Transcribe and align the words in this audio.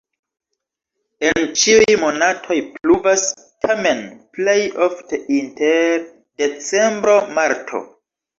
En 1.31 1.43
ĉiuj 1.63 1.97
monatoj 2.03 2.57
pluvas, 2.77 3.25
tamen 3.67 4.01
plej 4.39 4.57
ofte 4.87 5.21
inter 5.37 6.09
decembro-marto. 6.45 7.85